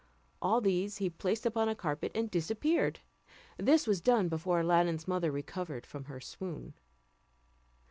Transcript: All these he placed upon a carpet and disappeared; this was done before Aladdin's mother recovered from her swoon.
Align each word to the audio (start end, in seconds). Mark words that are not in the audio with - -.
All 0.41 0.61
these 0.61 0.97
he 0.97 1.11
placed 1.11 1.45
upon 1.45 1.69
a 1.69 1.75
carpet 1.75 2.11
and 2.15 2.31
disappeared; 2.31 3.01
this 3.59 3.85
was 3.85 4.01
done 4.01 4.29
before 4.29 4.59
Aladdin's 4.61 5.07
mother 5.07 5.29
recovered 5.31 5.85
from 5.85 6.05
her 6.05 6.19
swoon. 6.19 6.73